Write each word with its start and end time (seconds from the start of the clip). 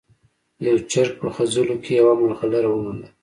یو 0.67 0.77
چرګ 0.91 1.13
په 1.21 1.27
خځلو 1.35 1.75
کې 1.83 1.91
یوه 1.99 2.13
ملغلره 2.21 2.67
وموندله. 2.69 3.09